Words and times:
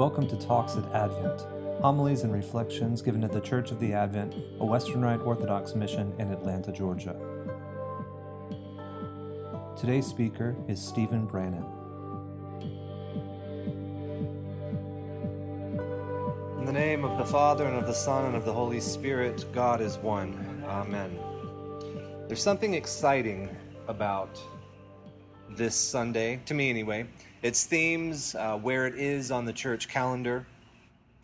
Welcome 0.00 0.28
to 0.28 0.36
Talks 0.38 0.76
at 0.76 0.94
Advent, 0.94 1.42
homilies 1.82 2.22
and 2.22 2.32
reflections 2.32 3.02
given 3.02 3.22
at 3.22 3.32
the 3.32 3.40
Church 3.42 3.70
of 3.70 3.78
the 3.80 3.92
Advent, 3.92 4.34
a 4.58 4.64
Western 4.64 5.02
Rite 5.02 5.20
Orthodox 5.20 5.74
mission 5.74 6.14
in 6.18 6.30
Atlanta, 6.30 6.72
Georgia. 6.72 7.14
Today's 9.78 10.06
speaker 10.06 10.56
is 10.68 10.80
Stephen 10.80 11.26
Brannan. 11.26 11.66
In 16.60 16.64
the 16.64 16.72
name 16.72 17.04
of 17.04 17.18
the 17.18 17.26
Father, 17.26 17.66
and 17.66 17.76
of 17.76 17.86
the 17.86 17.92
Son, 17.92 18.24
and 18.24 18.34
of 18.34 18.46
the 18.46 18.54
Holy 18.54 18.80
Spirit, 18.80 19.44
God 19.52 19.82
is 19.82 19.98
one. 19.98 20.64
Amen. 20.66 21.18
There's 22.26 22.42
something 22.42 22.72
exciting 22.72 23.54
about 23.86 24.40
this 25.50 25.74
Sunday, 25.74 26.40
to 26.46 26.54
me 26.54 26.70
anyway. 26.70 27.06
Its 27.42 27.64
themes, 27.64 28.34
uh, 28.34 28.56
where 28.58 28.86
it 28.86 28.94
is 28.96 29.30
on 29.30 29.44
the 29.44 29.52
church 29.52 29.88
calendar, 29.88 30.46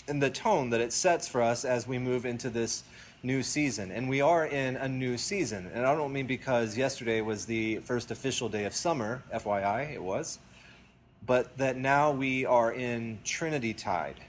and 0.08 0.22
the 0.22 0.30
tone 0.30 0.70
that 0.70 0.80
it 0.80 0.92
sets 0.92 1.28
for 1.28 1.42
us 1.42 1.64
as 1.64 1.86
we 1.86 1.98
move 1.98 2.24
into 2.24 2.48
this 2.48 2.84
new 3.22 3.42
season. 3.42 3.90
And 3.90 4.08
we 4.08 4.20
are 4.20 4.46
in 4.46 4.76
a 4.76 4.88
new 4.88 5.18
season. 5.18 5.70
And 5.74 5.84
I 5.84 5.94
don't 5.94 6.12
mean 6.12 6.26
because 6.26 6.76
yesterday 6.76 7.20
was 7.20 7.44
the 7.44 7.78
first 7.78 8.10
official 8.10 8.48
day 8.48 8.64
of 8.64 8.74
summer, 8.74 9.22
FYI, 9.34 9.92
it 9.92 10.02
was, 10.02 10.38
but 11.26 11.56
that 11.58 11.76
now 11.76 12.12
we 12.12 12.46
are 12.46 12.72
in 12.72 13.18
Trinity 13.24 13.74
Tide, 13.74 14.20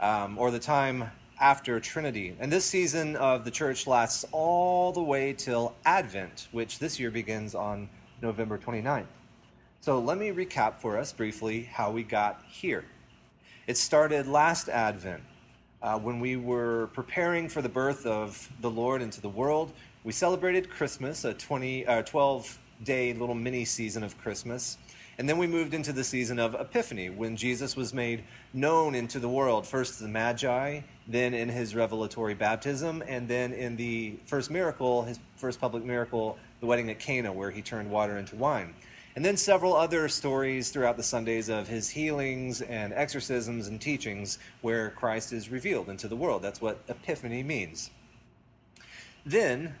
um, 0.00 0.38
or 0.38 0.50
the 0.50 0.60
time 0.60 1.10
after 1.40 1.78
Trinity. 1.80 2.36
And 2.38 2.50
this 2.50 2.64
season 2.64 3.16
of 3.16 3.44
the 3.44 3.50
church 3.50 3.86
lasts 3.86 4.24
all 4.32 4.92
the 4.92 5.02
way 5.02 5.32
till 5.32 5.74
Advent, 5.84 6.48
which 6.52 6.78
this 6.78 6.98
year 6.98 7.10
begins 7.10 7.54
on 7.54 7.88
November 8.22 8.58
29th. 8.58 9.06
So 9.86 10.00
let 10.00 10.18
me 10.18 10.30
recap 10.30 10.80
for 10.80 10.98
us 10.98 11.12
briefly 11.12 11.62
how 11.62 11.92
we 11.92 12.02
got 12.02 12.42
here. 12.48 12.84
It 13.68 13.76
started 13.76 14.26
last 14.26 14.68
Advent 14.68 15.22
uh, 15.80 15.96
when 15.96 16.18
we 16.18 16.34
were 16.34 16.88
preparing 16.92 17.48
for 17.48 17.62
the 17.62 17.68
birth 17.68 18.04
of 18.04 18.50
the 18.62 18.68
Lord 18.68 19.00
into 19.00 19.20
the 19.20 19.28
world. 19.28 19.72
We 20.02 20.10
celebrated 20.10 20.68
Christmas, 20.68 21.24
a 21.24 21.34
20, 21.34 21.86
uh, 21.86 22.02
12 22.02 22.58
day 22.82 23.12
little 23.12 23.36
mini 23.36 23.64
season 23.64 24.02
of 24.02 24.18
Christmas. 24.18 24.76
And 25.18 25.28
then 25.28 25.38
we 25.38 25.46
moved 25.46 25.72
into 25.72 25.92
the 25.92 26.02
season 26.02 26.40
of 26.40 26.56
Epiphany, 26.56 27.10
when 27.10 27.36
Jesus 27.36 27.76
was 27.76 27.94
made 27.94 28.24
known 28.52 28.96
into 28.96 29.20
the 29.20 29.28
world, 29.28 29.68
first 29.68 29.98
to 29.98 30.02
the 30.02 30.08
Magi, 30.08 30.80
then 31.06 31.32
in 31.32 31.48
his 31.48 31.76
revelatory 31.76 32.34
baptism, 32.34 33.04
and 33.06 33.28
then 33.28 33.52
in 33.52 33.76
the 33.76 34.16
first 34.26 34.50
miracle, 34.50 35.04
his 35.04 35.20
first 35.36 35.60
public 35.60 35.84
miracle, 35.84 36.38
the 36.58 36.66
wedding 36.66 36.90
at 36.90 36.98
Cana, 36.98 37.32
where 37.32 37.52
he 37.52 37.62
turned 37.62 37.88
water 37.88 38.18
into 38.18 38.34
wine. 38.34 38.74
And 39.16 39.24
then 39.24 39.38
several 39.38 39.74
other 39.74 40.08
stories 40.08 40.68
throughout 40.68 40.98
the 40.98 41.02
Sundays 41.02 41.48
of 41.48 41.66
his 41.66 41.88
healings 41.88 42.60
and 42.60 42.92
exorcisms 42.92 43.66
and 43.66 43.80
teachings 43.80 44.38
where 44.60 44.90
Christ 44.90 45.32
is 45.32 45.48
revealed 45.48 45.88
into 45.88 46.06
the 46.06 46.14
world. 46.14 46.42
That's 46.42 46.60
what 46.60 46.80
Epiphany 46.86 47.42
means. 47.42 47.90
Then 49.24 49.74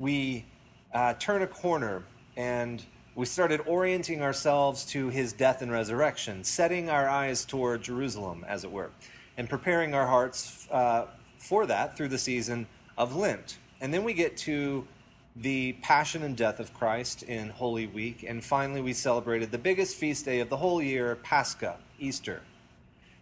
we 0.00 0.44
uh, 0.92 1.14
turn 1.14 1.42
a 1.42 1.46
corner 1.46 2.02
and 2.36 2.82
we 3.14 3.24
started 3.24 3.60
orienting 3.66 4.20
ourselves 4.20 4.84
to 4.86 5.10
his 5.10 5.32
death 5.32 5.62
and 5.62 5.70
resurrection, 5.70 6.42
setting 6.42 6.90
our 6.90 7.08
eyes 7.08 7.44
toward 7.44 7.82
Jerusalem, 7.82 8.44
as 8.48 8.64
it 8.64 8.72
were, 8.72 8.90
and 9.36 9.48
preparing 9.48 9.94
our 9.94 10.08
hearts 10.08 10.66
uh, 10.72 11.06
for 11.38 11.66
that 11.66 11.96
through 11.96 12.08
the 12.08 12.18
season 12.18 12.66
of 12.98 13.14
Lent. 13.14 13.58
And 13.80 13.94
then 13.94 14.02
we 14.02 14.12
get 14.12 14.36
to 14.38 14.88
the 15.36 15.72
passion 15.80 16.22
and 16.22 16.36
death 16.36 16.60
of 16.60 16.74
Christ 16.74 17.22
in 17.22 17.48
Holy 17.48 17.86
Week, 17.86 18.24
and 18.26 18.44
finally 18.44 18.82
we 18.82 18.92
celebrated 18.92 19.50
the 19.50 19.58
biggest 19.58 19.96
feast 19.96 20.26
day 20.26 20.40
of 20.40 20.50
the 20.50 20.56
whole 20.58 20.82
year, 20.82 21.16
Pascha, 21.22 21.78
Easter. 21.98 22.42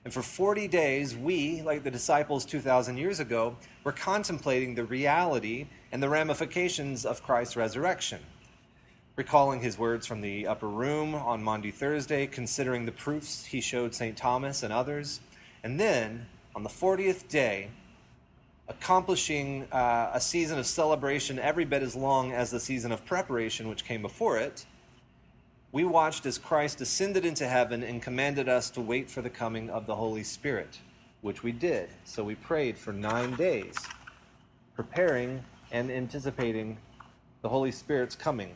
And 0.04 0.12
for 0.12 0.22
40 0.22 0.66
days, 0.66 1.14
we, 1.14 1.62
like 1.62 1.84
the 1.84 1.90
disciples 1.90 2.44
2,000 2.44 2.96
years 2.96 3.20
ago, 3.20 3.56
were 3.84 3.92
contemplating 3.92 4.74
the 4.74 4.84
reality 4.84 5.66
and 5.92 6.02
the 6.02 6.08
ramifications 6.08 7.04
of 7.04 7.22
Christ's 7.22 7.56
resurrection. 7.56 8.20
Recalling 9.14 9.60
his 9.60 9.78
words 9.78 10.06
from 10.06 10.20
the 10.20 10.46
upper 10.46 10.68
room 10.68 11.14
on 11.14 11.42
Maundy 11.44 11.70
Thursday, 11.70 12.26
considering 12.26 12.86
the 12.86 12.92
proofs 12.92 13.44
he 13.44 13.60
showed 13.60 13.94
St. 13.94 14.16
Thomas 14.16 14.62
and 14.62 14.72
others. 14.72 15.20
And 15.62 15.78
then, 15.78 16.26
on 16.56 16.62
the 16.62 16.70
40th 16.70 17.28
day, 17.28 17.70
accomplishing 18.70 19.66
uh, 19.72 20.12
a 20.14 20.20
season 20.20 20.56
of 20.56 20.64
celebration 20.64 21.40
every 21.40 21.64
bit 21.64 21.82
as 21.82 21.96
long 21.96 22.32
as 22.32 22.52
the 22.52 22.60
season 22.60 22.92
of 22.92 23.04
preparation 23.04 23.68
which 23.68 23.84
came 23.84 24.00
before 24.00 24.38
it, 24.38 24.64
we 25.72 25.84
watched 25.84 26.24
as 26.24 26.38
Christ 26.38 26.80
ascended 26.80 27.24
into 27.24 27.48
heaven 27.48 27.82
and 27.82 28.00
commanded 28.00 28.48
us 28.48 28.70
to 28.70 28.80
wait 28.80 29.10
for 29.10 29.22
the 29.22 29.30
coming 29.30 29.70
of 29.70 29.86
the 29.86 29.96
Holy 29.96 30.22
Spirit, 30.22 30.78
which 31.20 31.42
we 31.42 31.50
did. 31.50 31.88
So 32.04 32.22
we 32.22 32.36
prayed 32.36 32.78
for 32.78 32.92
nine 32.92 33.34
days, 33.34 33.76
preparing 34.76 35.42
and 35.72 35.90
anticipating 35.90 36.78
the 37.42 37.48
Holy 37.48 37.72
Spirit's 37.72 38.14
coming. 38.14 38.54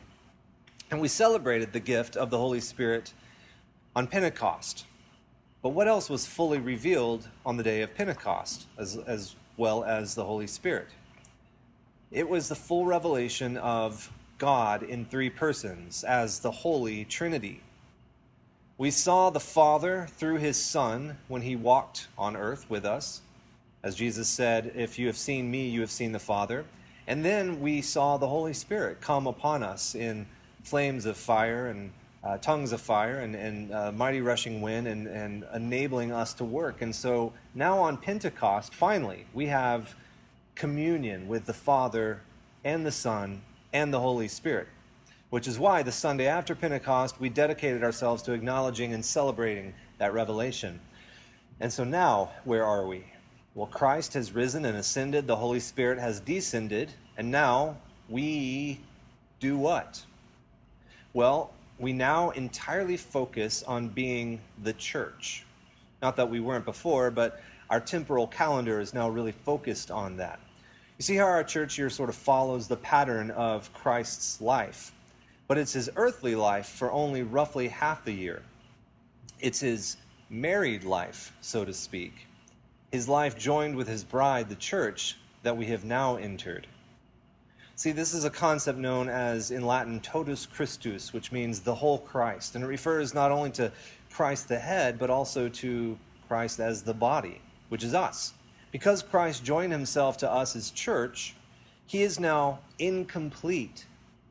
And 0.91 1.01
we 1.01 1.09
celebrated 1.09 1.73
the 1.73 1.79
gift 1.81 2.15
of 2.15 2.29
the 2.29 2.37
Holy 2.37 2.61
Spirit 2.61 3.13
on 3.95 4.07
Pentecost. 4.07 4.85
But 5.65 5.73
what 5.73 5.87
else 5.87 6.11
was 6.11 6.27
fully 6.27 6.59
revealed 6.59 7.27
on 7.43 7.57
the 7.57 7.63
day 7.63 7.81
of 7.81 7.95
Pentecost, 7.95 8.67
as, 8.77 8.97
as 9.07 9.35
well 9.57 9.83
as 9.83 10.13
the 10.13 10.23
Holy 10.23 10.45
Spirit. 10.45 10.89
It 12.11 12.29
was 12.29 12.47
the 12.49 12.55
full 12.55 12.85
revelation 12.85 13.57
of 13.57 14.11
God 14.37 14.83
in 14.83 15.05
three 15.05 15.31
persons 15.31 16.03
as 16.03 16.37
the 16.37 16.51
Holy 16.51 17.03
Trinity. 17.05 17.63
We 18.77 18.91
saw 18.91 19.31
the 19.31 19.39
Father 19.39 20.05
through 20.11 20.37
his 20.37 20.55
Son 20.55 21.17
when 21.29 21.41
he 21.41 21.55
walked 21.55 22.09
on 22.15 22.35
earth 22.35 22.69
with 22.69 22.85
us. 22.85 23.21
As 23.81 23.95
Jesus 23.95 24.27
said, 24.27 24.71
If 24.75 24.99
you 24.99 25.07
have 25.07 25.17
seen 25.17 25.49
me, 25.49 25.67
you 25.67 25.81
have 25.81 25.89
seen 25.89 26.11
the 26.11 26.19
Father. 26.19 26.63
And 27.07 27.25
then 27.25 27.59
we 27.59 27.81
saw 27.81 28.17
the 28.17 28.27
Holy 28.27 28.53
Spirit 28.53 29.01
come 29.01 29.25
upon 29.25 29.63
us 29.63 29.95
in 29.95 30.27
flames 30.61 31.07
of 31.07 31.17
fire 31.17 31.69
and 31.69 31.89
uh, 32.25 32.37
tongues 32.39 32.71
of 32.71 32.81
fire 32.81 33.19
and, 33.19 33.35
and 33.35 33.71
uh, 33.71 33.91
mighty 33.91 34.19
rushing 34.19 34.59
wind 34.61 34.87
and, 34.87 35.07
and 35.07 35.45
enabling 35.53 36.11
us 36.11 36.33
to 36.33 36.43
work. 36.43 36.81
And 36.81 36.93
so 36.93 37.31
now 37.53 37.77
on 37.77 37.97
Pentecost, 37.97 38.73
finally, 38.73 39.25
we 39.33 39.45
have 39.45 39.95
communion 40.55 41.27
with 41.27 41.45
the 41.45 41.53
Father 41.53 42.21
and 42.63 42.85
the 42.85 42.91
Son 42.91 43.41
and 43.73 43.93
the 43.93 43.99
Holy 43.99 44.27
Spirit, 44.27 44.67
which 45.29 45.47
is 45.47 45.59
why 45.59 45.83
the 45.83 45.91
Sunday 45.91 46.25
after 46.25 46.55
Pentecost, 46.55 47.19
we 47.19 47.29
dedicated 47.29 47.83
ourselves 47.83 48.23
to 48.23 48.33
acknowledging 48.33 48.93
and 48.93 49.05
celebrating 49.05 49.73
that 49.99 50.13
revelation. 50.13 50.79
And 51.59 51.71
so 51.71 51.83
now, 51.83 52.31
where 52.43 52.65
are 52.65 52.87
we? 52.87 53.05
Well, 53.53 53.67
Christ 53.67 54.15
has 54.15 54.33
risen 54.33 54.65
and 54.65 54.77
ascended, 54.77 55.27
the 55.27 55.35
Holy 55.35 55.59
Spirit 55.59 55.99
has 55.99 56.19
descended, 56.19 56.91
and 57.17 57.31
now 57.31 57.77
we 58.09 58.79
do 59.39 59.57
what? 59.57 60.03
Well, 61.13 61.51
we 61.79 61.93
now 61.93 62.29
entirely 62.31 62.97
focus 62.97 63.63
on 63.63 63.89
being 63.89 64.39
the 64.63 64.73
church. 64.73 65.45
Not 66.01 66.15
that 66.17 66.29
we 66.29 66.39
weren't 66.39 66.65
before, 66.65 67.11
but 67.11 67.41
our 67.69 67.79
temporal 67.79 68.27
calendar 68.27 68.79
is 68.79 68.93
now 68.93 69.09
really 69.09 69.31
focused 69.31 69.91
on 69.91 70.17
that. 70.17 70.39
You 70.97 71.03
see 71.03 71.15
how 71.15 71.25
our 71.25 71.43
church 71.43 71.77
year 71.77 71.89
sort 71.89 72.09
of 72.09 72.15
follows 72.15 72.67
the 72.67 72.77
pattern 72.77 73.31
of 73.31 73.73
Christ's 73.73 74.39
life, 74.39 74.93
but 75.47 75.57
it's 75.57 75.73
his 75.73 75.89
earthly 75.95 76.35
life 76.35 76.67
for 76.67 76.91
only 76.91 77.23
roughly 77.23 77.67
half 77.67 78.05
the 78.05 78.13
year. 78.13 78.43
It's 79.39 79.59
his 79.59 79.97
married 80.29 80.83
life, 80.83 81.33
so 81.41 81.65
to 81.65 81.73
speak, 81.73 82.27
his 82.91 83.09
life 83.09 83.37
joined 83.37 83.75
with 83.75 83.87
his 83.87 84.03
bride, 84.03 84.47
the 84.47 84.55
church, 84.55 85.17
that 85.43 85.57
we 85.57 85.65
have 85.65 85.83
now 85.83 86.15
entered. 86.15 86.67
See, 87.77 87.91
this 87.91 88.13
is 88.13 88.23
a 88.23 88.29
concept 88.29 88.79
known 88.79 89.09
as, 89.09 89.51
in 89.51 89.65
Latin, 89.65 89.99
totus 89.99 90.45
Christus, 90.45 91.11
which 91.11 91.33
means 91.33 91.59
the 91.59 91.75
whole 91.75 91.97
Christ. 91.97 92.55
And 92.55 92.63
it 92.63 92.67
refers 92.67 93.13
not 93.13 93.31
only 93.31 93.51
to 93.51 93.69
Christ 94.11 94.47
the 94.47 94.59
head, 94.59 94.97
but 94.97 95.09
also 95.09 95.49
to 95.49 95.97
Christ 96.29 96.61
as 96.61 96.83
the 96.83 96.93
body, 96.93 97.41
which 97.67 97.83
is 97.83 97.93
us. 97.93 98.33
Because 98.71 99.03
Christ 99.03 99.43
joined 99.43 99.73
himself 99.73 100.17
to 100.19 100.31
us 100.31 100.55
as 100.55 100.71
church, 100.71 101.35
he 101.85 102.01
is 102.01 102.17
now 102.17 102.59
incomplete 102.79 103.85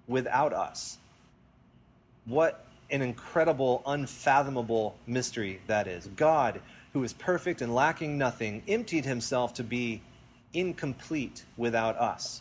without 0.08 0.54
us. 0.54 0.96
What 2.24 2.64
an 2.90 3.02
incredible, 3.02 3.82
unfathomable 3.86 4.96
mystery 5.06 5.60
that 5.66 5.86
is. 5.86 6.06
God, 6.16 6.62
who 6.94 7.04
is 7.04 7.12
perfect 7.12 7.60
and 7.60 7.74
lacking 7.74 8.16
nothing, 8.16 8.62
emptied 8.66 9.04
himself 9.04 9.52
to 9.54 9.62
be 9.62 10.00
incomplete 10.54 11.44
without 11.58 11.98
us. 11.98 12.40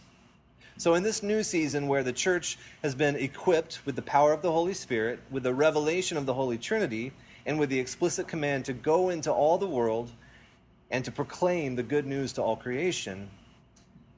So, 0.78 0.96
in 0.96 1.04
this 1.04 1.22
new 1.22 1.44
season 1.44 1.88
where 1.88 2.04
the 2.04 2.14
church 2.14 2.58
has 2.82 2.96
been 2.96 3.16
equipped 3.16 3.86
with 3.86 3.96
the 3.96 4.02
power 4.02 4.34
of 4.34 4.42
the 4.42 4.52
Holy 4.52 4.74
Spirit, 4.74 5.20
with 5.30 5.44
the 5.44 5.54
revelation 5.54 6.18
of 6.18 6.26
the 6.26 6.34
Holy 6.34 6.58
Trinity, 6.58 7.12
and 7.46 7.60
with 7.60 7.70
the 7.70 7.80
explicit 7.80 8.28
command 8.28 8.66
to 8.66 8.74
go 8.74 9.10
into 9.10 9.32
all 9.32 9.58
the 9.58 9.68
world 9.68 10.12
and 10.90 11.06
to 11.06 11.12
proclaim 11.12 11.76
the 11.76 11.84
good 11.84 12.08
news 12.08 12.34
to 12.34 12.42
all 12.42 12.56
creation, 12.56 13.30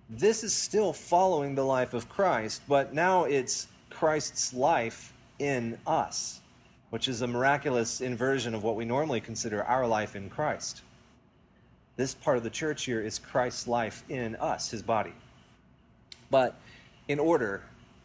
this 0.09 0.43
is 0.43 0.53
still 0.53 0.93
following 0.93 1.55
the 1.55 1.65
life 1.65 1.93
of 1.93 2.07
Christ, 2.07 2.61
but 2.67 2.93
now 2.93 3.23
it's 3.25 3.67
Christ's 3.89 4.53
life 4.53 5.13
in 5.39 5.77
us, 5.85 6.41
which 6.89 7.07
is 7.07 7.21
a 7.21 7.27
miraculous 7.27 8.01
inversion 8.01 8.53
of 8.53 8.63
what 8.63 8.75
we 8.75 8.85
normally 8.85 9.19
consider 9.19 9.63
our 9.63 9.87
life 9.87 10.15
in 10.15 10.29
Christ. 10.29 10.83
This 11.97 12.13
part 12.13 12.37
of 12.37 12.43
the 12.43 12.49
church 12.49 12.85
here 12.85 13.01
is 13.01 13.19
Christ's 13.19 13.67
life 13.67 14.03
in 14.07 14.35
us, 14.37 14.69
his 14.69 14.81
body. 14.81 15.13
But 16.29 16.55
in 17.07 17.19
order 17.19 17.61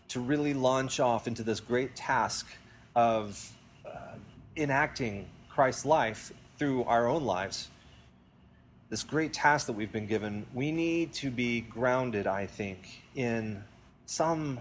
to 0.09 0.21
really 0.21 0.55
launch 0.55 1.01
off 1.01 1.27
into 1.27 1.43
this 1.43 1.61
great 1.61 1.95
task 1.95 2.47
of 2.95 3.53
uh, 3.87 4.15
enacting 4.57 5.27
Christ's 5.49 5.85
life 5.85 6.33
through 6.59 6.85
our 6.85 7.07
own 7.07 7.25
lives, 7.25 7.69
this 8.89 9.05
great 9.05 9.33
task 9.33 9.67
that 9.67 9.73
we've 9.73 9.93
been 9.93 10.07
given, 10.07 10.45
we 10.53 10.73
need 10.73 11.13
to 11.15 11.31
be 11.31 11.61
grounded, 11.61 12.27
I 12.27 12.47
think, 12.47 13.03
in 13.15 13.63
some 14.07 14.59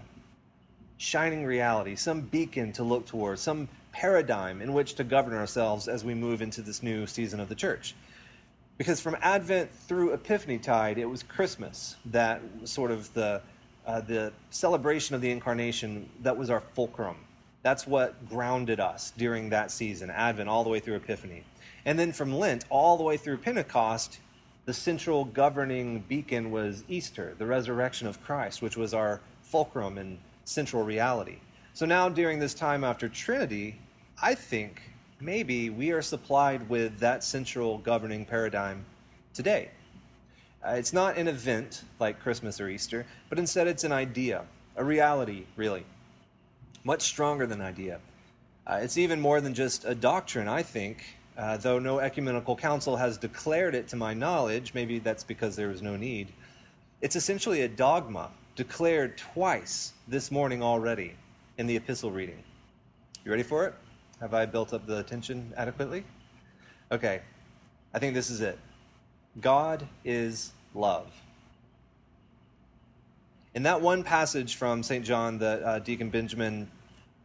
shining 0.98 1.44
reality, 1.44 1.96
some 1.96 2.20
beacon 2.20 2.72
to 2.74 2.84
look 2.84 3.06
towards, 3.06 3.40
some 3.40 3.68
paradigm 3.90 4.62
in 4.62 4.72
which 4.72 4.94
to 4.94 5.02
govern 5.04 5.34
ourselves 5.34 5.88
as 5.88 6.04
we 6.04 6.14
move 6.14 6.42
into 6.42 6.62
this 6.62 6.82
new 6.82 7.06
season 7.06 7.40
of 7.40 7.48
the 7.48 7.54
church. 7.54 7.96
Because 8.78 9.00
from 9.00 9.16
Advent 9.20 9.72
through 9.74 10.12
Epiphany 10.12 10.58
Tide, 10.58 10.96
it 10.98 11.06
was 11.06 11.22
Christmas 11.22 11.96
that 12.06 12.40
sort 12.64 12.90
of 12.90 13.12
the, 13.14 13.42
uh, 13.86 14.00
the 14.00 14.32
celebration 14.50 15.14
of 15.14 15.20
the 15.20 15.30
incarnation 15.30 16.08
that 16.22 16.36
was 16.36 16.50
our 16.50 16.60
fulcrum. 16.60 17.16
That's 17.62 17.86
what 17.86 18.28
grounded 18.28 18.80
us 18.80 19.12
during 19.16 19.50
that 19.50 19.70
season, 19.70 20.10
Advent, 20.10 20.48
all 20.48 20.64
the 20.64 20.70
way 20.70 20.80
through 20.80 20.96
Epiphany. 20.96 21.44
And 21.84 21.98
then 21.98 22.12
from 22.12 22.32
Lent 22.32 22.64
all 22.70 22.96
the 22.96 23.02
way 23.02 23.16
through 23.16 23.38
Pentecost, 23.38 24.20
the 24.66 24.74
central 24.74 25.24
governing 25.24 26.00
beacon 26.08 26.50
was 26.50 26.84
Easter, 26.88 27.34
the 27.38 27.46
resurrection 27.46 28.06
of 28.06 28.22
Christ, 28.22 28.62
which 28.62 28.76
was 28.76 28.94
our 28.94 29.20
fulcrum 29.42 29.98
and 29.98 30.18
central 30.44 30.84
reality. 30.84 31.38
So 31.74 31.86
now, 31.86 32.08
during 32.08 32.38
this 32.38 32.54
time 32.54 32.84
after 32.84 33.08
Trinity, 33.08 33.78
I 34.22 34.34
think 34.34 34.82
maybe 35.20 35.70
we 35.70 35.92
are 35.92 36.02
supplied 36.02 36.68
with 36.68 36.98
that 36.98 37.24
central 37.24 37.78
governing 37.78 38.24
paradigm 38.24 38.84
today. 39.34 39.70
Uh, 40.64 40.72
it's 40.72 40.92
not 40.92 41.16
an 41.16 41.26
event 41.26 41.84
like 41.98 42.20
Christmas 42.20 42.60
or 42.60 42.68
Easter, 42.68 43.06
but 43.28 43.38
instead 43.38 43.66
it's 43.66 43.84
an 43.84 43.92
idea, 43.92 44.44
a 44.76 44.84
reality, 44.84 45.44
really. 45.56 45.84
Much 46.84 47.02
stronger 47.02 47.46
than 47.46 47.60
idea. 47.60 47.98
Uh, 48.66 48.78
it's 48.82 48.98
even 48.98 49.20
more 49.20 49.40
than 49.40 49.54
just 49.54 49.84
a 49.86 49.94
doctrine, 49.94 50.48
I 50.48 50.62
think, 50.62 51.02
uh, 51.38 51.56
though 51.56 51.78
no 51.78 51.98
ecumenical 51.98 52.54
council 52.56 52.96
has 52.96 53.16
declared 53.16 53.74
it 53.74 53.88
to 53.88 53.96
my 53.96 54.12
knowledge, 54.12 54.74
maybe 54.74 54.98
that's 54.98 55.24
because 55.24 55.56
there 55.56 55.68
was 55.68 55.80
no 55.80 55.96
need. 55.96 56.28
It's 57.00 57.16
essentially 57.16 57.62
a 57.62 57.68
dogma 57.68 58.30
declared 58.54 59.16
twice 59.16 59.94
this 60.06 60.30
morning 60.30 60.62
already 60.62 61.14
in 61.56 61.66
the 61.66 61.76
epistle 61.76 62.10
reading. 62.10 62.42
You 63.24 63.30
ready 63.30 63.42
for 63.42 63.66
it? 63.66 63.74
Have 64.20 64.34
I 64.34 64.44
built 64.44 64.74
up 64.74 64.86
the 64.86 64.98
attention 64.98 65.54
adequately? 65.56 66.04
Okay, 66.92 67.22
I 67.94 67.98
think 67.98 68.12
this 68.12 68.28
is 68.28 68.42
it. 68.42 68.58
God 69.38 69.86
is 70.04 70.52
love. 70.74 71.08
In 73.54 73.62
that 73.62 73.80
one 73.80 74.02
passage 74.02 74.56
from 74.56 74.82
St. 74.82 75.04
John 75.04 75.38
that 75.38 75.62
uh, 75.62 75.78
Deacon 75.78 76.10
Benjamin 76.10 76.70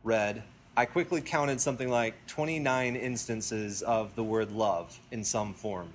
read, 0.04 0.44
I 0.78 0.86
quickly 0.86 1.22
counted 1.22 1.60
something 1.60 1.90
like 1.90 2.14
29 2.28 2.96
instances 2.96 3.82
of 3.82 4.16
the 4.16 4.24
word 4.24 4.52
love 4.52 5.00
in 5.12 5.24
some 5.24 5.54
form. 5.54 5.94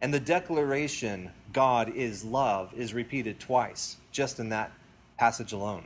And 0.00 0.12
the 0.12 0.20
declaration, 0.20 1.30
God 1.52 1.94
is 1.94 2.24
love, 2.24 2.72
is 2.74 2.92
repeated 2.92 3.40
twice 3.40 3.96
just 4.10 4.38
in 4.38 4.48
that 4.50 4.72
passage 5.16 5.52
alone. 5.52 5.84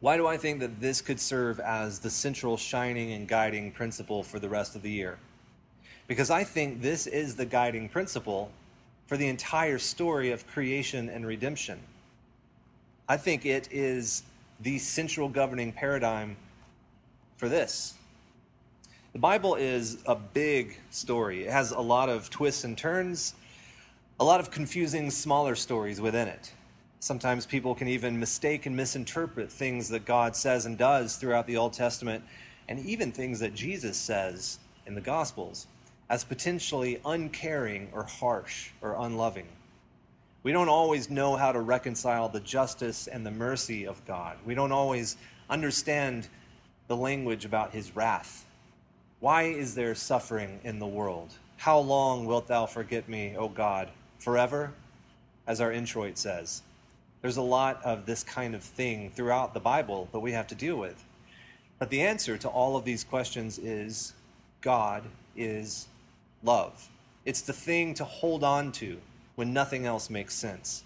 Why 0.00 0.16
do 0.16 0.26
I 0.26 0.36
think 0.36 0.60
that 0.60 0.80
this 0.80 1.00
could 1.00 1.20
serve 1.20 1.58
as 1.60 1.98
the 1.98 2.10
central 2.10 2.56
shining 2.56 3.12
and 3.12 3.26
guiding 3.26 3.72
principle 3.72 4.22
for 4.22 4.38
the 4.38 4.48
rest 4.48 4.76
of 4.76 4.82
the 4.82 4.90
year? 4.90 5.18
Because 6.06 6.30
I 6.30 6.44
think 6.44 6.82
this 6.82 7.06
is 7.06 7.36
the 7.36 7.46
guiding 7.46 7.88
principle 7.88 8.50
for 9.06 9.16
the 9.16 9.26
entire 9.28 9.78
story 9.78 10.30
of 10.30 10.46
creation 10.46 11.08
and 11.08 11.26
redemption. 11.26 11.78
I 13.08 13.16
think 13.16 13.46
it 13.46 13.68
is 13.70 14.22
the 14.60 14.78
central 14.78 15.28
governing 15.28 15.72
paradigm 15.72 16.36
for 17.36 17.48
this. 17.48 17.94
The 19.12 19.18
Bible 19.18 19.54
is 19.54 19.98
a 20.06 20.14
big 20.14 20.76
story. 20.90 21.44
It 21.44 21.50
has 21.50 21.70
a 21.70 21.80
lot 21.80 22.08
of 22.08 22.30
twists 22.30 22.64
and 22.64 22.76
turns, 22.76 23.34
a 24.20 24.24
lot 24.24 24.40
of 24.40 24.50
confusing 24.50 25.10
smaller 25.10 25.54
stories 25.54 26.00
within 26.00 26.28
it. 26.28 26.52
Sometimes 27.00 27.46
people 27.46 27.74
can 27.74 27.88
even 27.88 28.18
mistake 28.18 28.66
and 28.66 28.76
misinterpret 28.76 29.50
things 29.50 29.88
that 29.90 30.04
God 30.04 30.34
says 30.34 30.66
and 30.66 30.76
does 30.76 31.16
throughout 31.16 31.46
the 31.46 31.56
Old 31.56 31.72
Testament, 31.72 32.24
and 32.68 32.80
even 32.80 33.12
things 33.12 33.38
that 33.40 33.54
Jesus 33.54 33.96
says 33.96 34.58
in 34.86 34.94
the 34.94 35.00
Gospels, 35.00 35.66
as 36.08 36.24
potentially 36.24 37.00
uncaring 37.04 37.88
or 37.92 38.04
harsh 38.04 38.70
or 38.80 38.96
unloving. 38.98 39.46
We 40.42 40.52
don't 40.52 40.68
always 40.68 41.10
know 41.10 41.34
how 41.34 41.50
to 41.50 41.60
reconcile 41.60 42.28
the 42.28 42.40
justice 42.40 43.08
and 43.08 43.26
the 43.26 43.32
mercy 43.32 43.86
of 43.86 44.04
God. 44.06 44.36
We 44.46 44.54
don't 44.54 44.70
always 44.70 45.16
understand 45.50 46.28
the 46.86 46.96
language 46.96 47.44
about 47.44 47.72
his 47.72 47.96
wrath. 47.96 48.44
Why 49.18 49.44
is 49.44 49.74
there 49.74 49.94
suffering 49.96 50.60
in 50.62 50.78
the 50.78 50.86
world? 50.86 51.32
How 51.56 51.78
long 51.78 52.26
wilt 52.26 52.46
thou 52.46 52.66
forget 52.66 53.08
me, 53.08 53.34
O 53.36 53.48
God? 53.48 53.88
Forever? 54.20 54.72
As 55.48 55.60
our 55.60 55.72
introit 55.72 56.18
says. 56.18 56.62
There's 57.22 57.38
a 57.38 57.42
lot 57.42 57.82
of 57.82 58.06
this 58.06 58.22
kind 58.22 58.54
of 58.54 58.62
thing 58.62 59.10
throughout 59.10 59.52
the 59.52 59.58
Bible 59.58 60.08
that 60.12 60.20
we 60.20 60.30
have 60.32 60.46
to 60.48 60.54
deal 60.54 60.76
with. 60.76 61.02
But 61.80 61.90
the 61.90 62.02
answer 62.02 62.38
to 62.38 62.48
all 62.48 62.76
of 62.76 62.84
these 62.84 63.02
questions 63.02 63.58
is 63.58 64.12
God 64.60 65.02
is 65.34 65.88
love. 66.46 66.88
It's 67.26 67.42
the 67.42 67.52
thing 67.52 67.92
to 67.94 68.04
hold 68.04 68.42
on 68.42 68.72
to 68.72 68.98
when 69.34 69.52
nothing 69.52 69.84
else 69.84 70.08
makes 70.08 70.34
sense. 70.34 70.84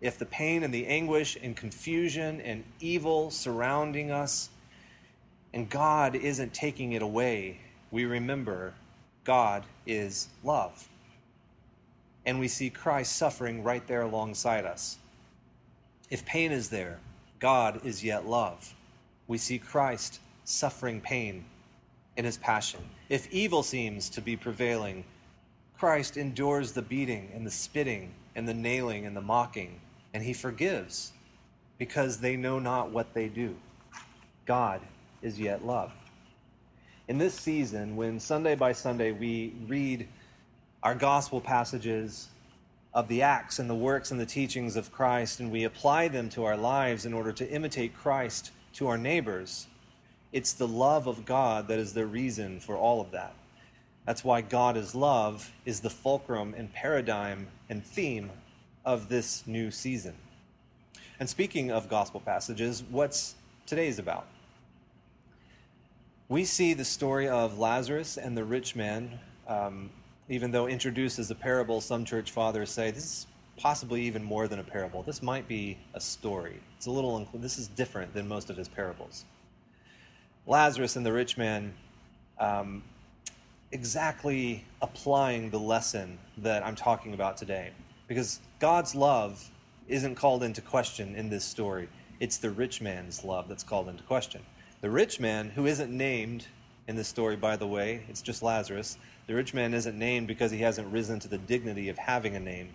If 0.00 0.18
the 0.18 0.26
pain 0.26 0.62
and 0.62 0.74
the 0.74 0.86
anguish 0.86 1.38
and 1.42 1.56
confusion 1.56 2.40
and 2.42 2.64
evil 2.80 3.30
surrounding 3.30 4.10
us 4.10 4.50
and 5.54 5.70
God 5.70 6.14
isn't 6.14 6.52
taking 6.52 6.92
it 6.92 7.00
away, 7.00 7.60
we 7.90 8.04
remember 8.04 8.74
God 9.24 9.64
is 9.86 10.28
love. 10.44 10.88
And 12.26 12.38
we 12.38 12.48
see 12.48 12.68
Christ 12.68 13.16
suffering 13.16 13.62
right 13.62 13.86
there 13.86 14.02
alongside 14.02 14.64
us. 14.64 14.98
If 16.10 16.26
pain 16.26 16.52
is 16.52 16.68
there, 16.68 16.98
God 17.38 17.80
is 17.84 18.04
yet 18.04 18.26
love. 18.26 18.74
We 19.28 19.38
see 19.38 19.58
Christ 19.58 20.20
suffering 20.44 21.00
pain 21.00 21.44
in 22.16 22.24
his 22.24 22.36
passion. 22.36 22.80
If 23.08 23.30
evil 23.32 23.62
seems 23.62 24.08
to 24.10 24.20
be 24.20 24.36
prevailing, 24.36 25.04
Christ 25.78 26.16
endures 26.16 26.72
the 26.72 26.82
beating 26.82 27.30
and 27.34 27.46
the 27.46 27.50
spitting 27.50 28.12
and 28.34 28.48
the 28.48 28.54
nailing 28.54 29.06
and 29.06 29.16
the 29.16 29.20
mocking, 29.20 29.80
and 30.12 30.22
he 30.22 30.32
forgives 30.32 31.12
because 31.78 32.18
they 32.18 32.36
know 32.36 32.58
not 32.58 32.90
what 32.90 33.14
they 33.14 33.28
do. 33.28 33.54
God 34.44 34.80
is 35.22 35.38
yet 35.38 35.64
love. 35.64 35.92
In 37.08 37.18
this 37.18 37.34
season, 37.34 37.94
when 37.94 38.18
Sunday 38.18 38.56
by 38.56 38.72
Sunday 38.72 39.12
we 39.12 39.54
read 39.68 40.08
our 40.82 40.94
gospel 40.94 41.40
passages 41.40 42.28
of 42.92 43.06
the 43.08 43.22
acts 43.22 43.58
and 43.58 43.68
the 43.70 43.74
works 43.74 44.10
and 44.10 44.18
the 44.18 44.26
teachings 44.26 44.74
of 44.74 44.90
Christ 44.90 45.38
and 45.38 45.52
we 45.52 45.64
apply 45.64 46.08
them 46.08 46.28
to 46.30 46.44
our 46.44 46.56
lives 46.56 47.06
in 47.06 47.12
order 47.12 47.32
to 47.32 47.48
imitate 47.48 47.94
Christ 47.94 48.50
to 48.74 48.88
our 48.88 48.98
neighbors, 48.98 49.68
it's 50.36 50.52
the 50.52 50.68
love 50.68 51.06
of 51.06 51.24
God 51.24 51.68
that 51.68 51.78
is 51.78 51.94
the 51.94 52.04
reason 52.04 52.60
for 52.60 52.76
all 52.76 53.00
of 53.00 53.10
that. 53.12 53.34
That's 54.04 54.22
why 54.22 54.42
God 54.42 54.76
is 54.76 54.94
love 54.94 55.50
is 55.64 55.80
the 55.80 55.88
fulcrum 55.88 56.54
and 56.56 56.70
paradigm 56.72 57.48
and 57.70 57.82
theme 57.82 58.30
of 58.84 59.08
this 59.08 59.46
new 59.46 59.70
season. 59.70 60.14
And 61.18 61.28
speaking 61.28 61.70
of 61.70 61.88
gospel 61.88 62.20
passages, 62.20 62.84
what's 62.90 63.34
today's 63.64 63.98
about? 63.98 64.26
we 66.28 66.44
see 66.44 66.74
the 66.74 66.84
story 66.84 67.28
of 67.28 67.58
Lazarus 67.58 68.18
and 68.18 68.36
the 68.36 68.44
rich 68.44 68.74
man, 68.74 69.18
um, 69.46 69.88
even 70.28 70.50
though 70.50 70.66
introduced 70.66 71.18
as 71.18 71.30
a 71.30 71.34
parable, 71.34 71.80
some 71.80 72.04
church 72.04 72.32
fathers 72.32 72.70
say 72.70 72.90
this 72.90 73.04
is 73.04 73.26
possibly 73.56 74.02
even 74.02 74.22
more 74.22 74.48
than 74.48 74.58
a 74.58 74.64
parable. 74.64 75.02
This 75.02 75.22
might 75.22 75.46
be 75.46 75.78
a 75.94 76.00
story. 76.00 76.60
It's 76.76 76.86
a 76.86 76.90
little, 76.90 77.26
this 77.34 77.58
is 77.58 77.68
different 77.68 78.12
than 78.12 78.26
most 78.26 78.50
of 78.50 78.56
his 78.56 78.68
parables. 78.68 79.24
Lazarus 80.46 80.94
and 80.94 81.04
the 81.04 81.12
rich 81.12 81.36
man, 81.36 81.74
um, 82.38 82.82
exactly 83.72 84.64
applying 84.80 85.50
the 85.50 85.58
lesson 85.58 86.18
that 86.38 86.64
I'm 86.64 86.76
talking 86.76 87.14
about 87.14 87.36
today. 87.36 87.70
Because 88.06 88.40
God's 88.60 88.94
love 88.94 89.50
isn't 89.88 90.14
called 90.14 90.44
into 90.44 90.60
question 90.60 91.16
in 91.16 91.28
this 91.28 91.44
story, 91.44 91.88
it's 92.20 92.38
the 92.38 92.50
rich 92.50 92.80
man's 92.80 93.24
love 93.24 93.48
that's 93.48 93.64
called 93.64 93.88
into 93.88 94.04
question. 94.04 94.40
The 94.82 94.90
rich 94.90 95.18
man, 95.18 95.50
who 95.50 95.66
isn't 95.66 95.90
named 95.90 96.46
in 96.86 96.94
this 96.94 97.08
story, 97.08 97.34
by 97.34 97.56
the 97.56 97.66
way, 97.66 98.04
it's 98.08 98.22
just 98.22 98.42
Lazarus, 98.42 98.98
the 99.26 99.34
rich 99.34 99.52
man 99.52 99.74
isn't 99.74 99.98
named 99.98 100.28
because 100.28 100.52
he 100.52 100.58
hasn't 100.58 100.92
risen 100.92 101.18
to 101.20 101.28
the 101.28 101.38
dignity 101.38 101.88
of 101.88 101.98
having 101.98 102.36
a 102.36 102.40
name. 102.40 102.68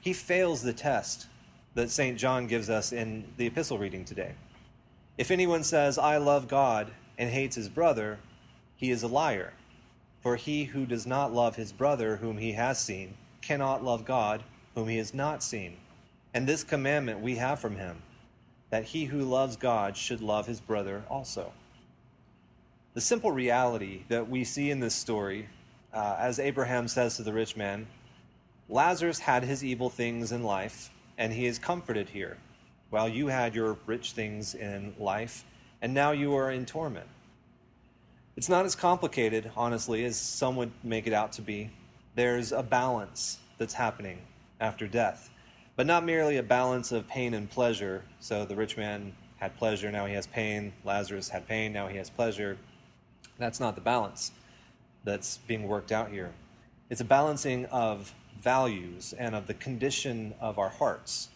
He 0.00 0.14
fails 0.14 0.62
the 0.62 0.72
test 0.72 1.26
that 1.74 1.90
St. 1.90 2.16
John 2.16 2.46
gives 2.46 2.70
us 2.70 2.92
in 2.92 3.24
the 3.36 3.46
epistle 3.46 3.78
reading 3.78 4.04
today. 4.04 4.32
If 5.16 5.30
anyone 5.30 5.62
says, 5.62 5.96
I 5.96 6.16
love 6.16 6.48
God, 6.48 6.90
and 7.16 7.30
hates 7.30 7.56
his 7.56 7.68
brother, 7.68 8.18
he 8.76 8.90
is 8.90 9.02
a 9.02 9.08
liar. 9.08 9.52
For 10.20 10.36
he 10.36 10.64
who 10.64 10.86
does 10.86 11.06
not 11.06 11.32
love 11.32 11.56
his 11.56 11.72
brother 11.72 12.16
whom 12.16 12.38
he 12.38 12.52
has 12.52 12.78
seen 12.80 13.14
cannot 13.40 13.84
love 13.84 14.04
God 14.04 14.42
whom 14.74 14.88
he 14.88 14.96
has 14.96 15.14
not 15.14 15.42
seen. 15.42 15.76
And 16.32 16.46
this 16.46 16.64
commandment 16.64 17.20
we 17.20 17.36
have 17.36 17.60
from 17.60 17.76
him 17.76 18.02
that 18.70 18.84
he 18.84 19.04
who 19.04 19.22
loves 19.22 19.56
God 19.56 19.96
should 19.96 20.20
love 20.20 20.46
his 20.46 20.60
brother 20.60 21.04
also. 21.08 21.52
The 22.94 23.00
simple 23.00 23.30
reality 23.30 24.02
that 24.08 24.28
we 24.28 24.42
see 24.42 24.70
in 24.70 24.80
this 24.80 24.94
story, 24.94 25.48
uh, 25.92 26.16
as 26.18 26.40
Abraham 26.40 26.88
says 26.88 27.16
to 27.16 27.22
the 27.22 27.32
rich 27.32 27.56
man, 27.56 27.86
Lazarus 28.68 29.20
had 29.20 29.44
his 29.44 29.62
evil 29.62 29.90
things 29.90 30.32
in 30.32 30.42
life, 30.42 30.90
and 31.18 31.32
he 31.32 31.46
is 31.46 31.58
comforted 31.58 32.08
here, 32.08 32.36
while 32.94 33.08
you 33.08 33.26
had 33.26 33.56
your 33.56 33.76
rich 33.86 34.12
things 34.12 34.54
in 34.54 34.94
life, 35.00 35.44
and 35.82 35.92
now 35.92 36.12
you 36.12 36.36
are 36.36 36.52
in 36.52 36.64
torment. 36.64 37.08
It's 38.36 38.48
not 38.48 38.66
as 38.66 38.76
complicated, 38.76 39.50
honestly, 39.56 40.04
as 40.04 40.16
some 40.16 40.54
would 40.54 40.70
make 40.84 41.08
it 41.08 41.12
out 41.12 41.32
to 41.32 41.42
be. 41.42 41.70
There's 42.14 42.52
a 42.52 42.62
balance 42.62 43.38
that's 43.58 43.74
happening 43.74 44.20
after 44.60 44.86
death, 44.86 45.28
but 45.74 45.88
not 45.88 46.04
merely 46.04 46.36
a 46.36 46.42
balance 46.44 46.92
of 46.92 47.08
pain 47.08 47.34
and 47.34 47.50
pleasure. 47.50 48.04
So 48.20 48.44
the 48.44 48.54
rich 48.54 48.76
man 48.76 49.12
had 49.38 49.56
pleasure, 49.56 49.90
now 49.90 50.06
he 50.06 50.14
has 50.14 50.28
pain. 50.28 50.72
Lazarus 50.84 51.28
had 51.28 51.48
pain, 51.48 51.72
now 51.72 51.88
he 51.88 51.96
has 51.96 52.08
pleasure. 52.08 52.56
That's 53.38 53.58
not 53.58 53.74
the 53.74 53.80
balance 53.80 54.30
that's 55.02 55.38
being 55.48 55.66
worked 55.66 55.90
out 55.90 56.10
here. 56.10 56.32
It's 56.90 57.00
a 57.00 57.04
balancing 57.04 57.66
of 57.66 58.14
values 58.40 59.14
and 59.18 59.34
of 59.34 59.48
the 59.48 59.54
condition 59.54 60.32
of 60.40 60.60
our 60.60 60.68
hearts. 60.68 61.30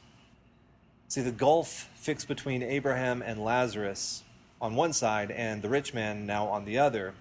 See, 1.08 1.22
the 1.22 1.32
gulf 1.32 1.88
fixed 1.94 2.28
between 2.28 2.62
Abraham 2.62 3.22
and 3.22 3.42
Lazarus 3.42 4.22
on 4.60 4.74
one 4.74 4.92
side 4.92 5.30
and 5.30 5.62
the 5.62 5.68
rich 5.70 5.94
man 5.94 6.26
now 6.26 6.46
on 6.48 6.66
the 6.66 6.78
other 6.78 7.14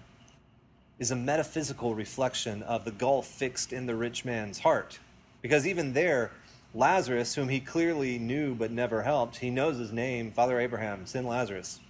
is 0.98 1.10
a 1.10 1.16
metaphysical 1.16 1.94
reflection 1.94 2.62
of 2.64 2.84
the 2.84 2.90
gulf 2.90 3.26
fixed 3.26 3.72
in 3.72 3.86
the 3.86 3.94
rich 3.94 4.26
man's 4.26 4.58
heart. 4.58 4.98
Because 5.40 5.66
even 5.66 5.94
there, 5.94 6.32
Lazarus, 6.74 7.34
whom 7.34 7.48
he 7.48 7.60
clearly 7.60 8.18
knew 8.18 8.54
but 8.54 8.70
never 8.70 9.02
helped, 9.02 9.36
he 9.38 9.48
knows 9.48 9.78
his 9.78 9.90
name, 9.90 10.32
Father 10.32 10.60
Abraham, 10.60 11.06
send 11.06 11.26
Lazarus. 11.26 11.80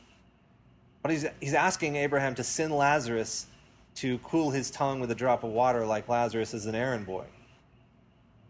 But 1.02 1.10
he's, 1.10 1.26
he's 1.40 1.54
asking 1.54 1.96
Abraham 1.96 2.36
to 2.36 2.44
send 2.44 2.72
Lazarus 2.72 3.46
to 3.96 4.18
cool 4.18 4.50
his 4.50 4.70
tongue 4.70 5.00
with 5.00 5.10
a 5.10 5.16
drop 5.16 5.42
of 5.42 5.50
water 5.50 5.84
like 5.84 6.08
Lazarus 6.08 6.54
is 6.54 6.66
an 6.66 6.76
errand 6.76 7.06
boy. 7.06 7.24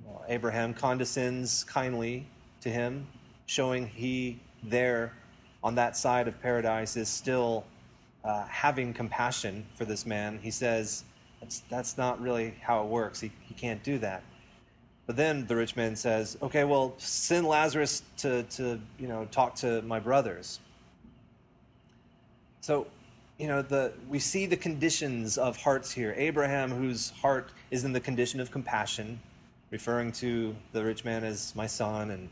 Well, 0.05 0.23
Abraham 0.29 0.75
condescends 0.75 1.65
kindly 1.65 2.27
to 2.61 2.69
him, 2.69 3.07
showing 3.49 3.89
he 3.89 4.39
there 4.63 5.15
on 5.65 5.75
that 5.75 5.97
side 5.97 6.29
of 6.29 6.41
paradise 6.41 6.97
is 6.97 7.09
still 7.09 7.65
uh, 8.23 8.45
having 8.47 8.93
compassion 8.93 9.65
for 9.75 9.87
this 9.87 10.05
man. 10.05 10.39
He 10.41 10.51
says, 10.51 11.05
that's, 11.41 11.61
that's 11.71 11.97
not 11.97 12.21
really 12.21 12.55
how 12.61 12.83
it 12.83 12.89
works. 12.89 13.21
He, 13.21 13.33
he 13.41 13.55
can't 13.55 13.83
do 13.83 13.99
that. 13.99 14.23
But 15.07 15.17
then 15.17 15.47
the 15.47 15.57
rich 15.57 15.77
man 15.77 15.97
says, 15.97 16.37
okay, 16.43 16.65
well, 16.65 16.93
send 16.99 17.47
Lazarus 17.47 18.03
to, 18.19 18.43
to 18.43 18.79
you 18.99 19.09
know, 19.09 19.27
talk 19.31 19.55
to 19.57 19.81
my 19.83 19.99
brothers. 19.99 20.61
So, 22.61 22.87
you 23.39 23.47
know, 23.47 23.63
the, 23.63 23.95
we 24.11 24.19
see 24.19 24.45
the 24.45 24.59
conditions 24.59 25.39
of 25.39 25.57
hearts 25.57 25.91
here. 25.91 26.15
Abraham, 26.19 26.71
whose 26.71 27.11
heart 27.23 27.53
is 27.71 27.85
in 27.85 27.95
the 27.95 28.01
condition 28.01 28.41
of 28.41 28.51
compassion, 28.51 29.19
referring 29.71 30.13
to 30.13 30.55
the 30.73 30.85
rich 30.85 31.07
man 31.07 31.25
as 31.25 31.55
my 31.57 31.67
son 31.67 32.11
and, 32.11 32.29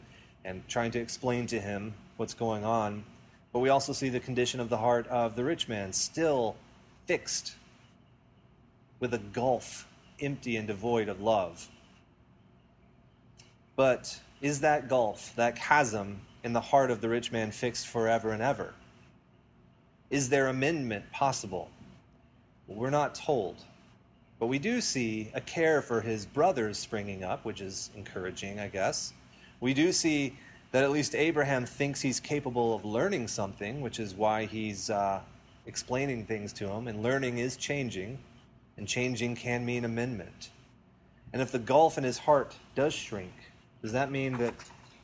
and 0.46 0.66
trying 0.68 0.92
to 0.92 1.00
explain 1.00 1.46
to 1.48 1.60
him 1.60 1.92
what's 2.16 2.32
going 2.32 2.64
on. 2.64 3.04
But 3.52 3.58
we 3.58 3.68
also 3.68 3.92
see 3.92 4.08
the 4.08 4.20
condition 4.20 4.60
of 4.60 4.68
the 4.68 4.76
heart 4.76 5.06
of 5.08 5.34
the 5.34 5.44
rich 5.44 5.68
man, 5.68 5.92
still 5.92 6.56
fixed 7.06 7.56
with 9.00 9.12
a 9.12 9.18
gulf 9.18 9.86
empty 10.20 10.56
and 10.56 10.66
devoid 10.66 11.08
of 11.08 11.20
love. 11.20 11.68
But 13.74 14.18
is 14.40 14.60
that 14.60 14.88
gulf, 14.88 15.34
that 15.36 15.56
chasm 15.56 16.20
in 16.44 16.52
the 16.52 16.60
heart 16.60 16.90
of 16.90 17.00
the 17.00 17.08
rich 17.08 17.32
man 17.32 17.50
fixed 17.50 17.88
forever 17.88 18.30
and 18.30 18.40
ever? 18.40 18.72
Is 20.10 20.28
there 20.28 20.46
amendment 20.46 21.10
possible? 21.10 21.68
Well, 22.66 22.78
we're 22.78 22.90
not 22.90 23.14
told. 23.14 23.56
But 24.38 24.46
we 24.46 24.58
do 24.58 24.80
see 24.80 25.30
a 25.34 25.40
care 25.40 25.82
for 25.82 26.00
his 26.00 26.24
brothers 26.24 26.78
springing 26.78 27.24
up, 27.24 27.44
which 27.44 27.60
is 27.60 27.90
encouraging, 27.96 28.60
I 28.60 28.68
guess. 28.68 29.12
We 29.60 29.74
do 29.74 29.92
see 29.92 30.36
that 30.72 30.84
at 30.84 30.90
least 30.90 31.14
Abraham 31.14 31.64
thinks 31.64 32.00
he's 32.00 32.20
capable 32.20 32.74
of 32.74 32.84
learning 32.84 33.28
something, 33.28 33.80
which 33.80 33.98
is 33.98 34.14
why 34.14 34.44
he's 34.44 34.90
uh, 34.90 35.20
explaining 35.66 36.26
things 36.26 36.52
to 36.54 36.68
him. 36.68 36.88
And 36.88 37.02
learning 37.02 37.38
is 37.38 37.56
changing, 37.56 38.18
and 38.76 38.86
changing 38.86 39.36
can 39.36 39.64
mean 39.64 39.84
amendment. 39.84 40.50
And 41.32 41.40
if 41.40 41.52
the 41.52 41.58
gulf 41.58 41.98
in 41.98 42.04
his 42.04 42.18
heart 42.18 42.54
does 42.74 42.94
shrink, 42.94 43.32
does 43.82 43.92
that 43.92 44.10
mean 44.10 44.36
that 44.38 44.54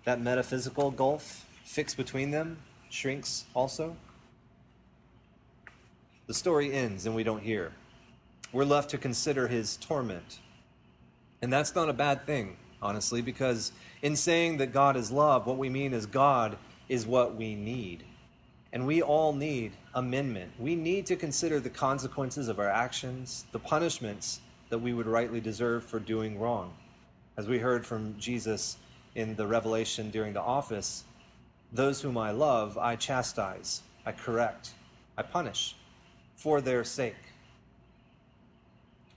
that 0.05 0.21
metaphysical 0.21 0.91
gulf 0.91 1.47
fixed 1.65 1.97
between 1.97 2.31
them 2.31 2.59
shrinks 2.91 3.45
also? 3.55 3.97
The 6.27 6.35
story 6.35 6.73
ends 6.73 7.07
and 7.07 7.15
we 7.15 7.25
don't 7.25 7.43
hear. 7.43 7.73
We're 8.53 8.65
left 8.65 8.91
to 8.91 8.99
consider 8.99 9.49
his 9.49 9.77
torment. 9.77 10.41
And 11.41 11.53
that's 11.53 11.75
not 11.75 11.89
a 11.89 11.93
bad 11.93 12.27
thing, 12.27 12.57
honestly, 12.83 13.23
because 13.23 13.73
in 14.03 14.17
saying 14.17 14.59
that 14.59 14.73
God 14.73 14.97
is 14.97 15.11
love, 15.11 15.47
what 15.47 15.57
we 15.57 15.71
mean 15.71 15.95
is 15.95 16.05
God 16.05 16.59
is 16.89 17.07
what 17.07 17.37
we 17.37 17.55
need. 17.55 18.03
And 18.73 18.87
we 18.87 19.03
all 19.03 19.33
need 19.33 19.73
amendment. 19.95 20.51
We 20.59 20.75
need 20.75 21.07
to 21.07 21.17
consider 21.17 21.61
the 21.61 21.71
consequences 21.71 22.49
of 22.49 22.59
our 22.59 22.69
actions, 22.69 23.45
the 23.53 23.59
punishments 23.59 24.41
that 24.71 24.79
we 24.79 24.93
would 24.93 25.07
rightly 25.07 25.41
deserve 25.41 25.85
for 25.85 25.99
doing 25.99 26.39
wrong. 26.39 26.73
As 27.37 27.47
we 27.47 27.59
heard 27.59 27.87
from 27.87 28.19
Jesus 28.19 28.79
in 29.15 29.37
the 29.37 29.47
revelation 29.47 30.11
during 30.11 30.33
the 30.33 30.41
office, 30.41 31.05
those 31.73 32.01
whom 32.01 32.19
I 32.19 32.31
love, 32.31 32.77
I 32.79 32.97
chastise, 32.97 33.83
I 34.05 34.13
correct, 34.13 34.71
I 35.17 35.23
punish 35.23 35.77
for 36.37 36.61
their 36.61 36.85
sake. 36.85 37.15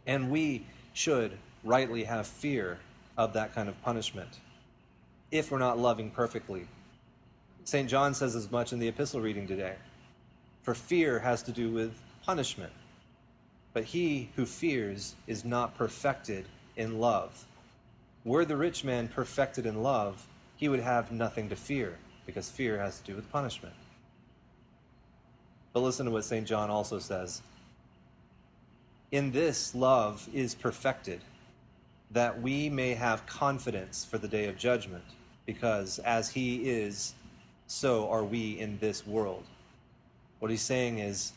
And 0.05 0.29
we 0.29 0.65
should 0.93 1.37
rightly 1.63 2.03
have 2.03 2.27
fear 2.27 2.77
of 3.17 3.33
that 3.33 3.53
kind 3.53 3.69
of 3.69 3.81
punishment 3.81 4.39
if 5.31 5.51
we're 5.51 5.59
not 5.59 5.79
loving 5.79 6.09
perfectly. 6.09 6.67
St. 7.63 7.89
John 7.89 8.13
says 8.13 8.35
as 8.35 8.51
much 8.51 8.73
in 8.73 8.79
the 8.79 8.87
epistle 8.87 9.21
reading 9.21 9.47
today. 9.47 9.75
For 10.61 10.73
fear 10.73 11.19
has 11.19 11.43
to 11.43 11.51
do 11.51 11.71
with 11.71 11.93
punishment. 12.23 12.73
But 13.73 13.83
he 13.83 14.29
who 14.35 14.45
fears 14.45 15.15
is 15.27 15.43
not 15.43 15.77
perfected 15.77 16.45
in 16.75 16.99
love. 16.99 17.45
Were 18.23 18.45
the 18.45 18.57
rich 18.57 18.83
man 18.83 19.07
perfected 19.07 19.65
in 19.65 19.83
love, 19.83 20.25
he 20.57 20.69
would 20.69 20.79
have 20.79 21.11
nothing 21.11 21.49
to 21.49 21.55
fear, 21.55 21.97
because 22.25 22.49
fear 22.49 22.79
has 22.79 22.99
to 22.99 23.05
do 23.05 23.15
with 23.15 23.31
punishment. 23.31 23.75
But 25.73 25.81
listen 25.81 26.05
to 26.05 26.11
what 26.11 26.23
St. 26.23 26.47
John 26.47 26.69
also 26.69 26.99
says. 26.99 27.41
In 29.11 29.31
this, 29.31 29.75
love 29.75 30.27
is 30.33 30.55
perfected, 30.55 31.21
that 32.11 32.41
we 32.41 32.69
may 32.69 32.93
have 32.93 33.25
confidence 33.25 34.05
for 34.05 34.17
the 34.17 34.27
day 34.27 34.47
of 34.47 34.57
judgment 34.57 35.03
because 35.45 35.99
as 35.99 36.29
he 36.29 36.69
is, 36.69 37.13
so 37.67 38.09
are 38.09 38.23
we 38.23 38.59
in 38.59 38.77
this 38.79 39.05
world. 39.05 39.43
What 40.39 40.51
he's 40.51 40.61
saying 40.61 40.99
is, 40.99 41.33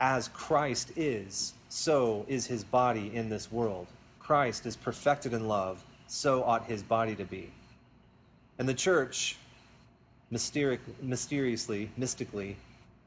as 0.00 0.28
Christ 0.28 0.92
is, 0.96 1.54
so 1.68 2.24
is 2.28 2.46
his 2.46 2.64
body 2.64 3.14
in 3.14 3.28
this 3.28 3.50
world. 3.50 3.86
Christ 4.18 4.66
is 4.66 4.76
perfected 4.76 5.32
in 5.32 5.48
love, 5.48 5.84
so 6.06 6.42
ought 6.44 6.66
his 6.66 6.82
body 6.82 7.14
to 7.16 7.24
be. 7.24 7.50
And 8.58 8.68
the 8.68 8.74
church, 8.74 9.36
mysteriously, 10.30 11.90
mystically, 11.96 12.56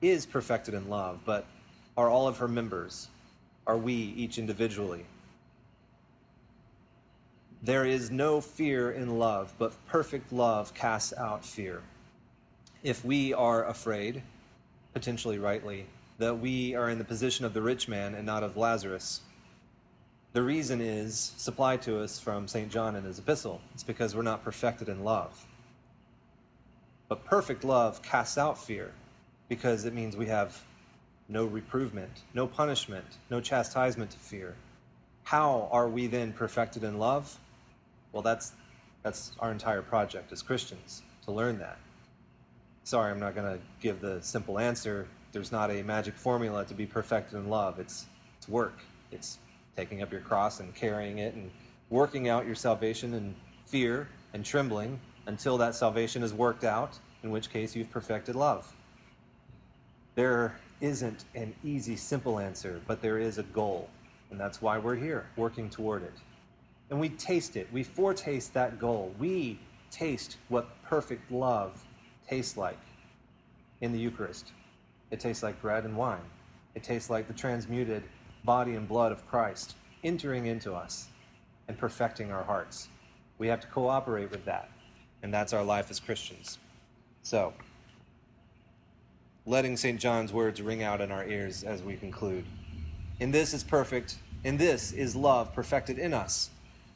is 0.01 0.25
perfected 0.25 0.73
in 0.73 0.89
love, 0.89 1.19
but 1.25 1.45
are 1.97 2.09
all 2.09 2.27
of 2.27 2.37
her 2.37 2.47
members? 2.47 3.09
Are 3.67 3.77
we 3.77 3.93
each 3.93 4.37
individually? 4.37 5.05
There 7.61 7.85
is 7.85 8.09
no 8.09 8.39
fear 8.39 8.91
in 8.91 9.19
love, 9.19 9.53
but 9.57 9.73
perfect 9.85 10.31
love 10.31 10.73
casts 10.73 11.13
out 11.17 11.43
fear. 11.43 11.81
If 12.83 13.03
we 13.03 13.33
are 13.33 13.65
afraid, 13.65 14.23
potentially 14.93 15.39
rightly, 15.39 15.85
that 16.19 16.39
we 16.39 16.73
are 16.75 16.89
in 16.89 16.97
the 16.97 17.03
position 17.03 17.43
of 17.43 17.53
the 17.53 17.61
rich 17.61 17.89
man 17.89 18.15
and 18.15 18.25
not 18.25 18.43
of 18.43 18.55
Lazarus, 18.55 19.19
the 20.31 20.41
reason 20.41 20.79
is 20.79 21.33
supplied 21.35 21.81
to 21.81 21.99
us 21.99 22.17
from 22.17 22.47
St. 22.47 22.71
John 22.71 22.95
in 22.95 23.03
his 23.03 23.19
epistle. 23.19 23.59
It's 23.73 23.83
because 23.83 24.15
we're 24.15 24.21
not 24.21 24.43
perfected 24.43 24.87
in 24.87 25.03
love. 25.03 25.45
But 27.09 27.25
perfect 27.25 27.65
love 27.65 28.01
casts 28.01 28.37
out 28.37 28.57
fear 28.57 28.93
because 29.49 29.83
it 29.83 29.93
means 29.93 30.15
we 30.15 30.27
have 30.27 30.63
no 31.27 31.43
reprovement, 31.43 32.21
no 32.33 32.47
punishment, 32.47 33.17
no 33.29 33.41
chastisement 33.41 34.11
to 34.11 34.17
fear. 34.17 34.55
How 35.23 35.67
are 35.73 35.89
we 35.89 36.07
then 36.07 36.31
perfected 36.31 36.85
in 36.85 36.99
love? 36.99 37.37
Well, 38.11 38.21
that's, 38.21 38.53
that's 39.03 39.31
our 39.39 39.51
entire 39.51 39.81
project 39.81 40.31
as 40.31 40.41
Christians, 40.41 41.03
to 41.25 41.31
learn 41.31 41.59
that. 41.59 41.77
Sorry, 42.83 43.11
I'm 43.11 43.19
not 43.19 43.35
going 43.35 43.57
to 43.57 43.63
give 43.81 44.01
the 44.01 44.21
simple 44.21 44.57
answer. 44.57 45.07
There's 45.31 45.51
not 45.51 45.69
a 45.69 45.83
magic 45.83 46.15
formula 46.15 46.65
to 46.65 46.73
be 46.73 46.85
perfected 46.85 47.37
in 47.37 47.49
love. 47.49 47.79
It's, 47.79 48.07
it's 48.37 48.49
work. 48.49 48.79
It's 49.11 49.39
taking 49.77 50.01
up 50.01 50.11
your 50.11 50.21
cross 50.21 50.59
and 50.59 50.73
carrying 50.73 51.19
it 51.19 51.35
and 51.35 51.51
working 51.89 52.29
out 52.29 52.45
your 52.45 52.55
salvation 52.55 53.13
in 53.13 53.35
fear 53.65 54.07
and 54.33 54.43
trembling 54.43 54.99
until 55.27 55.57
that 55.59 55.75
salvation 55.75 56.23
is 56.23 56.33
worked 56.33 56.63
out, 56.63 56.97
in 57.23 57.29
which 57.29 57.51
case 57.51 57.75
you've 57.75 57.91
perfected 57.91 58.35
love. 58.35 58.73
There 60.15 60.55
isn't 60.81 61.25
an 61.35 61.53
easy, 61.63 61.95
simple 61.95 62.39
answer, 62.39 62.81
but 62.87 63.01
there 63.01 63.19
is 63.19 63.37
a 63.37 63.43
goal, 63.43 63.89
and 64.31 64.39
that's 64.39 64.61
why 64.61 64.77
we're 64.77 64.95
here, 64.95 65.27
working 65.35 65.69
toward 65.69 66.03
it. 66.03 66.13
And 66.89 66.99
we 66.99 67.09
taste 67.09 67.55
it, 67.55 67.67
we 67.71 67.83
foretaste 67.83 68.53
that 68.53 68.79
goal. 68.79 69.13
We 69.19 69.59
taste 69.91 70.37
what 70.49 70.81
perfect 70.83 71.31
love 71.31 71.83
tastes 72.27 72.57
like 72.57 72.79
in 73.81 73.91
the 73.91 73.99
Eucharist. 73.99 74.51
It 75.11 75.19
tastes 75.19 75.43
like 75.43 75.61
bread 75.61 75.85
and 75.85 75.95
wine, 75.95 76.21
it 76.75 76.83
tastes 76.83 77.09
like 77.09 77.27
the 77.27 77.33
transmuted 77.33 78.03
body 78.43 78.75
and 78.75 78.87
blood 78.87 79.11
of 79.11 79.27
Christ 79.27 79.75
entering 80.03 80.45
into 80.45 80.73
us 80.73 81.07
and 81.67 81.77
perfecting 81.77 82.31
our 82.31 82.43
hearts. 82.43 82.87
We 83.37 83.47
have 83.47 83.59
to 83.61 83.67
cooperate 83.67 84.31
with 84.31 84.45
that, 84.45 84.69
and 85.23 85.33
that's 85.33 85.53
our 85.53 85.63
life 85.63 85.89
as 85.89 85.99
Christians. 85.99 86.57
So, 87.21 87.53
letting 89.45 89.77
St. 89.77 89.99
John's 89.99 90.31
words 90.31 90.61
ring 90.61 90.83
out 90.83 91.01
in 91.01 91.11
our 91.11 91.25
ears 91.25 91.63
as 91.63 91.81
we 91.81 91.95
conclude. 91.95 92.45
In 93.19 93.31
this 93.31 93.53
is 93.53 93.63
perfect, 93.63 94.17
in 94.43 94.57
this 94.57 94.91
is 94.91 95.15
love 95.15 95.53
perfected 95.53 95.99
in 95.99 96.13
us, 96.13 96.49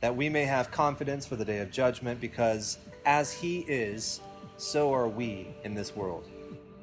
that 0.04 0.14
we 0.14 0.28
may 0.28 0.44
have 0.44 0.70
confidence 0.70 1.26
for 1.26 1.38
the 1.38 1.46
day 1.46 1.60
of 1.60 1.72
judgment, 1.72 2.20
because 2.20 2.78
as 3.06 3.32
He 3.32 3.60
is, 3.70 4.20
so 4.58 4.94
are 4.94 5.08
we 5.08 5.56
in 5.64 5.74
this 5.74 5.96
world. 5.96 6.28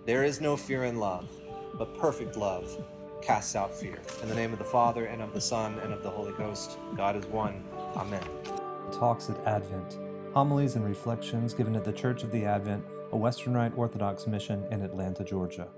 There 0.07 0.25
is 0.25 0.41
no 0.41 0.57
fear 0.57 0.85
in 0.85 0.99
love, 0.99 1.29
but 1.75 1.95
perfect 1.99 2.39
love 2.39 2.83
casts 3.21 3.55
out 3.55 3.75
fear. 3.75 3.99
In 4.23 4.31
the 4.31 4.35
name 4.35 4.55
of 4.55 4.59
the 4.59 4.65
Father, 4.65 5.05
and 5.05 5.21
of 5.21 5.35
the 5.35 5.41
Son, 5.41 5.79
and 5.81 5.93
of 5.93 6.03
the 6.03 6.09
Holy 6.09 6.33
Ghost, 6.33 6.79
God 6.97 7.15
is 7.15 7.27
one. 7.27 7.62
Amen. 7.95 8.25
Talks 8.91 9.29
at 9.29 9.37
Advent. 9.47 9.99
Homilies 10.33 10.77
and 10.77 10.85
reflections 10.87 11.53
given 11.53 11.77
at 11.77 11.85
the 11.85 11.93
Church 11.93 12.23
of 12.23 12.33
the 12.33 12.47
Advent, 12.47 12.83
a 13.12 13.19
Western 13.19 13.53
Rite 13.53 13.77
Orthodox 13.77 14.27
mission 14.27 14.65
in 14.71 14.81
Atlanta, 14.81 15.25
Georgia. 15.25 15.69